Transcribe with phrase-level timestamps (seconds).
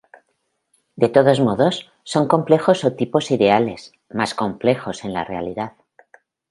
[0.95, 1.75] De todos modos,
[2.11, 3.81] son modelos o tipos ideales,
[4.17, 5.73] más complejos en la realidad.